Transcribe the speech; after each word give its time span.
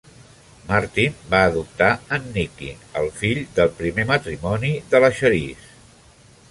Martin 0.69 1.19
va 1.33 1.41
adoptar 1.49 1.89
en 2.17 2.25
Nicky, 2.39 2.71
el 3.03 3.13
fill 3.21 3.43
del 3.59 3.71
primer 3.83 4.09
matrimoni 4.15 4.75
de 4.95 5.05
la 5.07 5.15
Charisse. 5.21 5.97